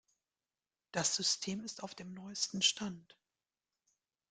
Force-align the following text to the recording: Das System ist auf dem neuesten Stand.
Das 0.93 1.15
System 1.15 1.63
ist 1.63 1.83
auf 1.83 1.93
dem 1.93 2.11
neuesten 2.15 2.63
Stand. 2.63 3.15